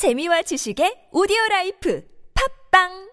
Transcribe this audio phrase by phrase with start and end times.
[0.00, 2.00] 재미와 지식의 오디오 라이프.
[2.32, 3.09] 팝빵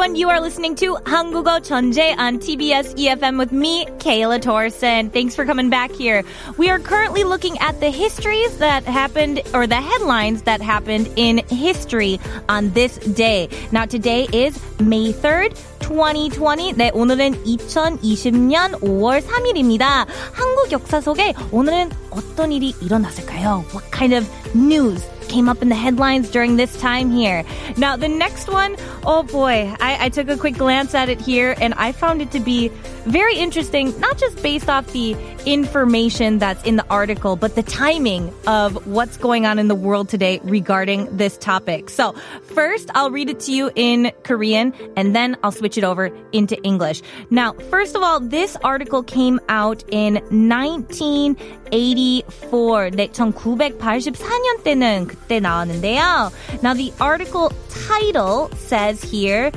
[0.00, 5.12] everyone, you are listening to 한국어 전제 on TBS EFM with me, Kayla Torson.
[5.12, 6.24] Thanks for coming back here.
[6.56, 11.44] We are currently looking at the histories that happened, or the headlines that happened in
[11.48, 12.18] history
[12.48, 13.50] on this day.
[13.70, 16.72] Now today is May 3rd, 2020.
[16.72, 20.06] 네, 오늘은 2020년 5월 3일입니다.
[20.32, 23.64] 한국 역사 속에 오늘은 어떤 일이 일어났을까요?
[23.74, 27.43] What kind of news came up in the headlines during this time here.
[27.77, 31.55] Now, the next one, oh boy, I, I, took a quick glance at it here
[31.61, 32.69] and I found it to be
[33.06, 35.16] very interesting, not just based off the
[35.46, 40.08] information that's in the article, but the timing of what's going on in the world
[40.08, 41.88] today regarding this topic.
[41.88, 42.12] So,
[42.54, 46.60] first, I'll read it to you in Korean and then I'll switch it over into
[46.62, 47.00] English.
[47.30, 52.90] Now, first of all, this article came out in 1984.
[52.90, 56.32] 네, 1984년 때는 그때 나왔는데요.
[56.62, 59.52] Now, the article title says here,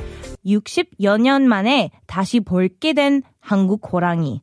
[0.46, 4.42] 60여 년 만에 다시 볼게 된 한국 호랑이.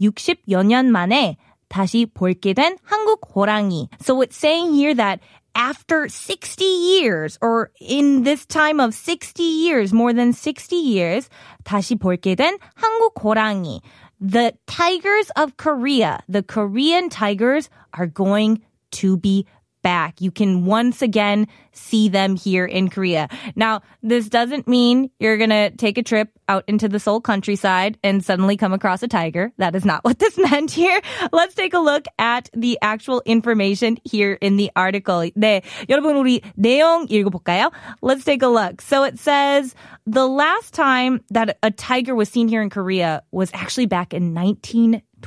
[0.00, 1.36] 60여 년 만에
[1.68, 3.88] 다시 볼게 된 한국 호랑이.
[4.00, 5.20] So it's saying here that
[5.54, 11.28] after 60 years, or in this time of 60 years, more than 60 years,
[11.64, 13.80] 다시 볼게 된 한국 호랑이.
[14.20, 19.46] The tigers of Korea, the Korean tigers are going to be
[19.82, 20.20] back.
[20.20, 23.28] You can once again see them here in Korea.
[23.54, 27.98] Now, this doesn't mean you're going to take a trip out into the Seoul countryside
[28.02, 29.52] and suddenly come across a tiger.
[29.58, 31.00] That is not what this meant here.
[31.32, 35.30] Let's take a look at the actual information here in the article.
[35.36, 37.70] 네, 여러분 우리 내용 읽어볼까요?
[38.02, 38.80] Let's take a look.
[38.82, 39.74] So it says
[40.06, 44.34] the last time that a tiger was seen here in Korea was actually back in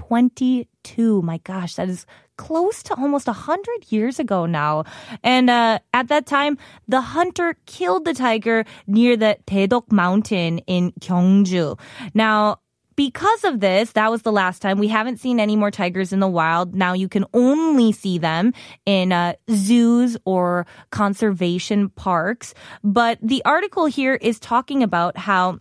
[0.00, 1.22] 1922.
[1.22, 4.84] My gosh, that is close to almost a hundred years ago now.
[5.22, 10.92] And uh, at that time, the hunter killed the tiger near the Daedok Mountain in
[11.00, 11.78] Gyeongju.
[12.14, 12.60] Now,
[12.96, 14.78] because of this, that was the last time.
[14.78, 16.74] We haven't seen any more tigers in the wild.
[16.74, 18.54] Now you can only see them
[18.86, 22.54] in uh, zoos or conservation parks.
[22.82, 25.60] But the article here is talking about how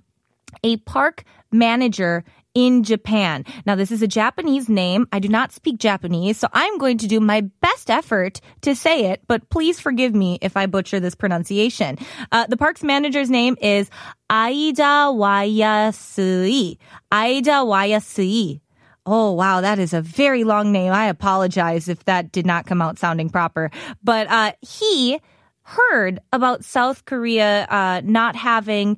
[0.64, 2.24] a park manager
[2.56, 3.46] in Japan.
[3.66, 5.08] Now, this is a Japanese name.
[5.12, 9.12] I do not speak Japanese, so I'm going to do my best effort to say
[9.12, 11.98] it, but please forgive me if I butcher this pronunciation.
[12.32, 13.90] Uh, the park's manager's name is
[14.30, 16.78] Aida Wayasui.
[17.12, 18.62] Aida Wayasui.
[19.06, 19.62] Oh, wow.
[19.62, 20.92] That is a very long name.
[20.92, 23.70] I apologize if that did not come out sounding proper.
[24.04, 25.20] But uh, he
[25.62, 28.98] heard about South Korea uh, not having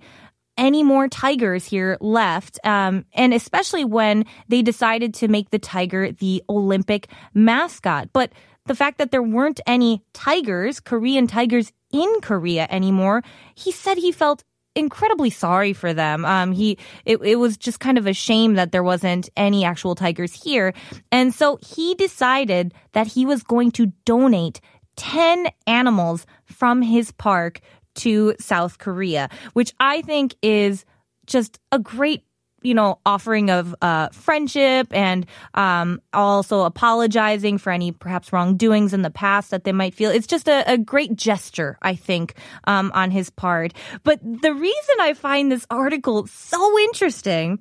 [0.57, 2.59] any more tigers here left.
[2.63, 8.09] Um, and especially when they decided to make the tiger the Olympic mascot.
[8.13, 8.31] But
[8.65, 13.23] the fact that there weren't any tigers, Korean tigers in Korea anymore,
[13.55, 14.43] he said he felt
[14.75, 16.23] incredibly sorry for them.
[16.23, 19.95] Um, he it, it was just kind of a shame that there wasn't any actual
[19.95, 20.73] tigers here,
[21.11, 24.61] and so he decided that he was going to donate
[24.95, 27.61] ten animals from his park
[27.97, 30.85] to South Korea, which I think is
[31.25, 32.23] just a great
[32.63, 39.03] you know, offering of uh, friendship and um, also apologizing for any perhaps wrongdoings in
[39.03, 40.09] the past that they might feel.
[40.09, 42.33] It's just a, a great gesture, I think,
[42.65, 43.73] um, on his part.
[44.03, 47.59] But the reason I find this article so interesting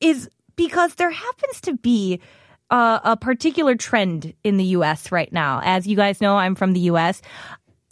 [0.00, 2.20] is because there happens to be
[2.70, 5.10] uh, a particular trend in the U.S.
[5.10, 5.60] right now.
[5.64, 7.22] As you guys know, I'm from the U.S.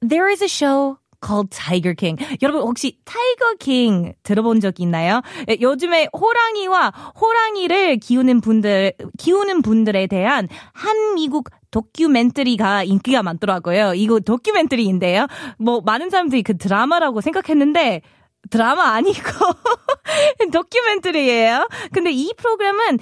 [0.02, 2.18] There is a show called Tiger King.
[2.42, 5.22] 여러분 혹시 타이거 킹 들어본 적 있나요?
[5.60, 13.94] 요즘에 호랑이와 호랑이를 키우는 분들 키우는 분들에 대한 한미국 도큐멘터리가 인기가 많더라고요.
[13.94, 15.26] 이거 도큐멘터리인데요.
[15.58, 18.02] 뭐 많은 사람들이 그 드라마라고 생각했는데
[18.50, 19.20] 드라마 아니고
[20.52, 21.68] 도큐멘터리예요.
[21.92, 22.98] 근데 이 프로그램은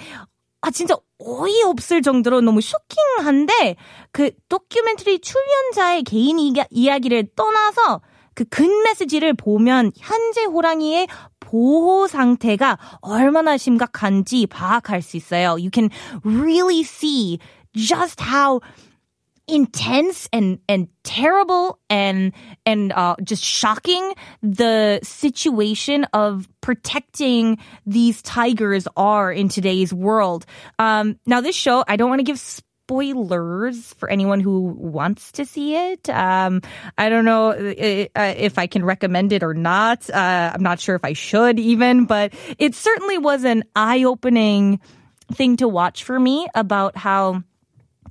[0.62, 3.76] 아 진짜 어이없을 정도로 너무 쇼킹한데
[4.10, 6.38] 그 도큐멘터리 출연자의 개인
[6.70, 8.00] 이야기를 떠나서
[8.35, 11.07] 그 근 메시지를 보면 현재 호랑이의
[11.39, 15.57] 보호 상태가 얼마나 심각한지 파악할 수 있어요.
[15.57, 15.89] You can
[16.23, 17.39] really see
[17.73, 18.61] just how
[19.47, 22.31] intense and and terrible and
[22.65, 30.45] and uh, just shocking the situation of protecting these tigers are in today's world.
[30.79, 32.39] Um, now, this show I don't want to give
[32.86, 36.08] spoilers for anyone who wants to see it.
[36.08, 36.62] Um,
[36.96, 40.08] I don't know uh, if I can recommend it or not.
[40.08, 44.78] Uh, I'm not sure if I should even, but it certainly was an eye opening
[45.32, 47.42] thing to watch for me about how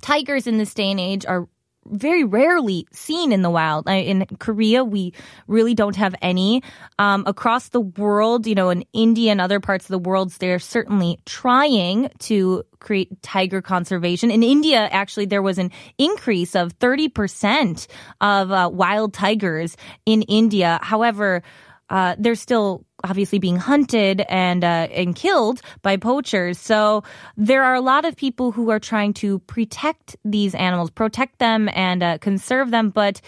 [0.02, 1.48] tigers in this day and age are
[1.90, 3.88] very rarely seen in the wild.
[3.88, 5.12] In Korea, we
[5.46, 6.62] really don't have any.
[6.98, 10.58] Um, across the world, you know, in India and other parts of the world, they're
[10.58, 14.30] certainly trying to create tiger conservation.
[14.30, 17.86] In India, actually, there was an increase of 30%
[18.20, 20.78] of uh, wild tigers in India.
[20.82, 21.42] However,
[21.88, 26.58] uh, still obviously being hunted and uh, and killed by poachers.
[26.58, 27.04] So
[27.36, 31.68] there are a lot of people who are trying to protect these animals, protect them,
[31.72, 32.90] and uh, conserve them.
[32.90, 33.20] But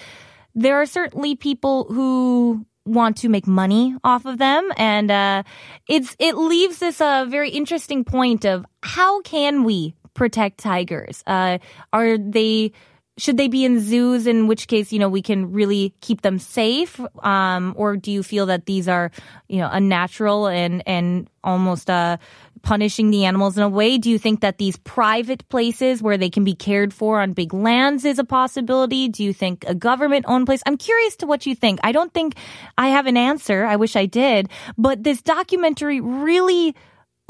[0.54, 5.42] there are certainly people who want to make money off of them, and uh,
[5.88, 11.22] it's it leaves this a very interesting point of how can we protect tigers?
[11.26, 11.58] Uh,
[11.92, 12.72] are they
[13.19, 14.26] should they be in zoos?
[14.26, 17.00] In which case, you know, we can really keep them safe.
[17.25, 19.11] Um, or do you feel that these are,
[19.49, 22.17] you know, unnatural and and almost uh,
[22.62, 23.99] punishing the animals in a way?
[23.99, 27.53] Do you think that these private places where they can be cared for on big
[27.53, 29.09] lands is a possibility?
[29.09, 30.62] Do you think a government owned place?
[30.67, 31.81] I'm curious to what you think.
[31.82, 32.35] I don't think
[32.76, 33.64] I have an answer.
[33.64, 36.75] I wish I did, but this documentary really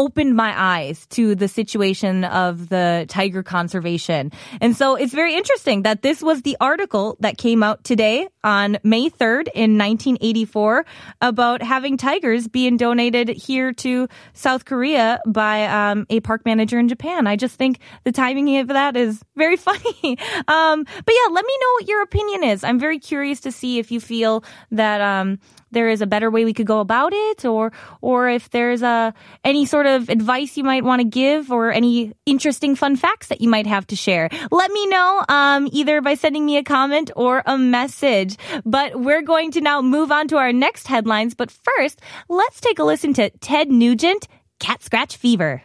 [0.01, 4.31] opened my eyes to the situation of the tiger conservation.
[4.61, 8.79] And so it's very interesting that this was the article that came out today on
[8.85, 10.87] May 3rd in 1984
[11.21, 16.89] about having tigers being donated here to South Korea by um, a park manager in
[16.89, 17.27] Japan.
[17.27, 20.17] I just think the timing of that is very funny.
[20.47, 22.63] um, but yeah, let me know what your opinion is.
[22.63, 25.41] I'm very curious to see if you feel that um,
[25.71, 29.15] there is a better way we could go about it or or if there's a
[29.45, 33.41] any sort of advice you might want to give or any interesting fun facts that
[33.41, 34.29] you might have to share.
[34.51, 38.37] Let me know um, either by sending me a comment or a message.
[38.65, 41.35] But we're going to now move on to our next headlines.
[41.35, 44.29] But first, let's take a listen to Ted Nugent,
[44.59, 45.63] Cat Scratch Fever.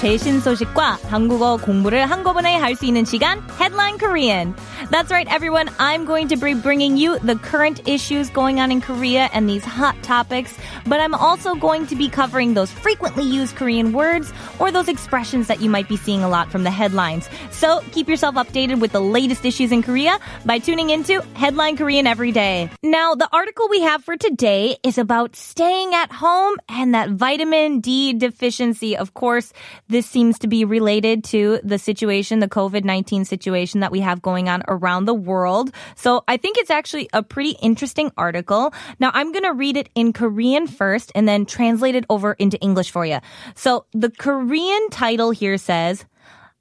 [0.00, 4.54] 최신 소식과 한국어 공부를 한꺼번에 할 수 있는 시간 Headline Korean.
[4.90, 5.70] That's right, everyone.
[5.78, 9.64] I'm going to be bringing you the current issues going on in Korea and these
[9.64, 10.54] hot topics,
[10.86, 15.48] but I'm also going to be covering those frequently used Korean words or those expressions
[15.48, 17.28] that you might be seeing a lot from the headlines.
[17.50, 22.06] So keep yourself updated with the latest issues in Korea by tuning into Headline Korean
[22.06, 22.70] every day.
[22.82, 27.80] Now, the article we have for today is about staying at home and that vitamin
[27.80, 28.96] D deficiency.
[28.96, 29.52] Of course,
[29.90, 34.48] this seems to be related to the situation, the COVID-19 situation that we have going
[34.48, 35.70] on around the world.
[35.94, 38.72] So I think it's actually a pretty interesting article.
[38.98, 42.58] Now I'm going to read it in Korean first and then translate it over into
[42.58, 43.18] English for you.
[43.54, 46.04] So the Korean title here says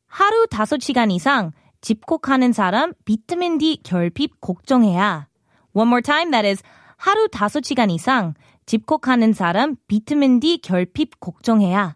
[0.07, 1.51] 하루 5시간 이상
[1.81, 5.27] 집콕하는 사람 비타민 D 결핍 걱정해야.
[5.73, 6.63] One more time that is
[6.97, 8.33] 하루 5시간 이상
[8.65, 11.95] 집콕하는 사람 비타민 D 결핍 걱정해야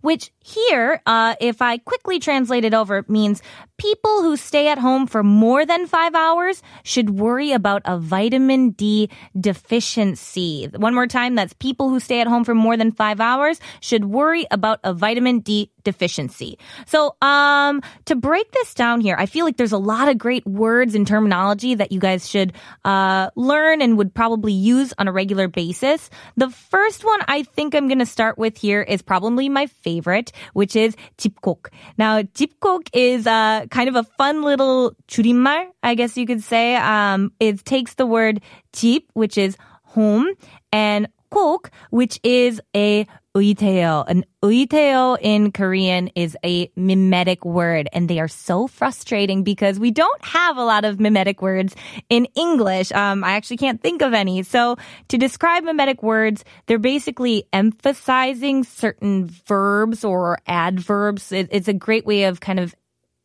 [0.00, 3.42] which here, uh, if I quickly translate it over, means
[3.77, 8.71] people who stay at home for more than five hours should worry about a vitamin
[8.71, 10.69] D deficiency.
[10.75, 14.05] One more time, that's people who stay at home for more than five hours should
[14.05, 16.57] worry about a vitamin D deficiency.
[16.85, 20.45] So, um, to break this down here, I feel like there's a lot of great
[20.45, 22.53] words and terminology that you guys should,
[22.85, 26.09] uh, learn and would probably use on a regular basis.
[26.37, 30.31] The first one I think I'm going to start with here is probably my favorite,
[30.53, 31.67] which is 집콕.
[31.97, 36.75] Now, 집콕 is, uh, kind of a fun little 줄임말, I guess you could say.
[36.75, 38.41] Um, it takes the word
[38.73, 40.27] 집, which is home,
[40.71, 43.05] and 콕, which is a
[43.35, 44.05] 의태어.
[44.07, 49.89] An 의태어 in Korean is a mimetic word, and they are so frustrating because we
[49.89, 51.75] don't have a lot of mimetic words
[52.09, 52.91] in English.
[52.91, 54.43] Um, I actually can't think of any.
[54.43, 54.77] So
[55.07, 61.31] to describe mimetic words, they're basically emphasizing certain verbs or adverbs.
[61.31, 62.75] It, it's a great way of kind of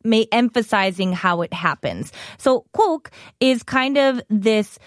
[0.04, 2.12] may emphasizing how it happens.
[2.38, 4.78] So kok is kind of this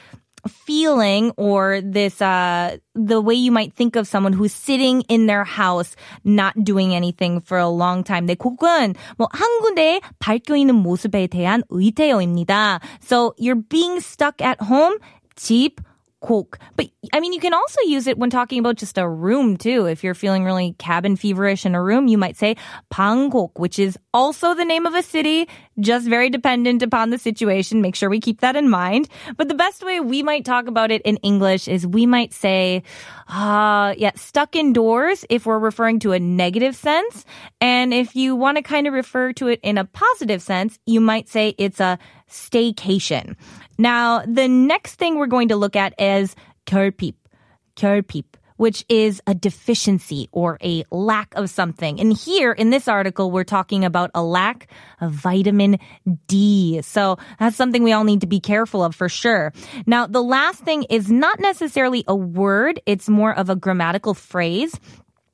[0.48, 5.44] feeling or this uh the way you might think of someone who's sitting in their
[5.44, 8.28] house not doing anything for a long time.
[8.28, 12.80] 네, 곡은 hangunde 군데에 밝혀 있는 모습에 대한 의태어입니다.
[13.02, 14.98] So you're being stuck at home,
[15.36, 15.82] 집
[16.28, 16.60] 곡.
[16.76, 19.86] But I mean, you can also use it when talking about just a room too.
[19.86, 22.58] If you're feeling really cabin feverish in a room, you might say
[22.96, 25.48] Bangkok, which is also the name of a city,
[25.80, 27.82] just very dependent upon the situation.
[27.82, 29.08] Make sure we keep that in mind.
[29.38, 32.84] But the best way we might talk about it in English is we might say,
[33.30, 37.26] uh, yeah, stuck indoors if we're referring to a negative sense.
[37.62, 41.00] And if you want to kind of refer to it in a positive sense, you
[41.00, 43.37] might say it's a staycation.
[43.79, 46.35] Now, the next thing we're going to look at is
[46.67, 47.15] 결핍.
[47.77, 48.25] 결핍
[48.63, 51.99] which is a deficiency or a lack of something.
[51.99, 54.69] And here in this article, we're talking about a lack
[55.01, 55.79] of vitamin
[56.29, 56.81] D.
[56.83, 59.53] So that's something we all need to be careful of for sure.
[59.85, 62.81] Now, the last thing is not necessarily a word.
[62.87, 64.79] It's more of a grammatical phrase.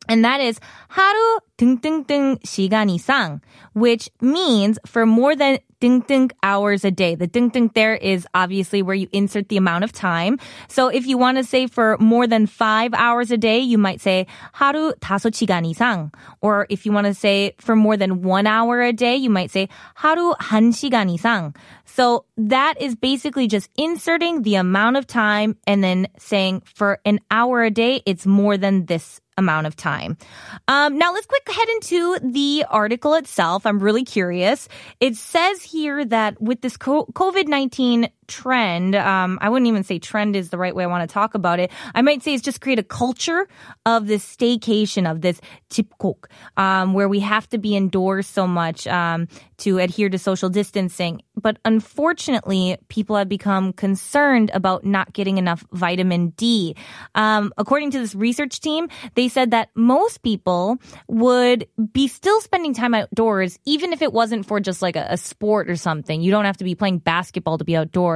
[0.09, 0.59] And that is
[0.89, 3.41] 하루 등등등 시간 이상,
[3.75, 7.15] which means for more than 등등 hours a day.
[7.15, 10.39] The 등등 there is obviously where you insert the amount of time.
[10.69, 14.01] So if you want to say for more than five hours a day, you might
[14.01, 16.13] say 하루 다섯 시간 이상.
[16.41, 19.51] Or if you want to say for more than one hour a day, you might
[19.51, 21.55] say 하루 한 시간 이상.
[21.85, 27.21] So that is basically just inserting the amount of time and then saying for an
[27.31, 30.19] hour a day, it's more than this amount of time.
[30.67, 33.66] Um, now let's quick head into the article itself.
[33.66, 34.68] I'm really curious.
[35.00, 40.36] It says here that with this COVID 19 trend, um, I wouldn't even say trend
[40.36, 41.72] is the right way I want to talk about it.
[41.96, 43.48] I might say it's just create a culture
[43.86, 46.26] of this staycation, of this 집콕,
[46.58, 49.28] um, where we have to be indoors so much um,
[49.58, 51.22] to adhere to social distancing.
[51.36, 56.76] But unfortunately, people have become concerned about not getting enough vitamin D.
[57.16, 60.78] Um, according to this research team, they said that most people
[61.08, 65.18] would be still spending time outdoors, even if it wasn't for just like a, a
[65.18, 66.22] sport or something.
[66.22, 68.13] You don't have to be playing basketball to be outdoors.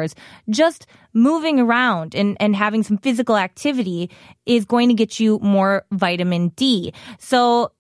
[0.49, 4.09] Just moving around and, and having some physical activity
[4.45, 6.93] is going to get you more vitamin D.
[7.19, 7.71] So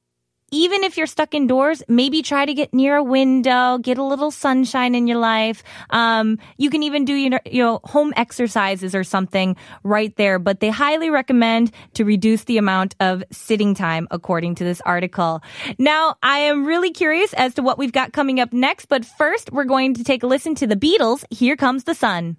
[0.51, 4.31] even if you're stuck indoors, maybe try to get near a window, get a little
[4.31, 5.63] sunshine in your life.
[5.89, 10.39] Um, you can even do, you know, you know, home exercises or something right there,
[10.39, 15.41] but they highly recommend to reduce the amount of sitting time according to this article.
[15.77, 19.51] Now, I am really curious as to what we've got coming up next, but first
[19.51, 21.25] we're going to take a listen to the Beatles.
[21.29, 22.37] Here comes the sun.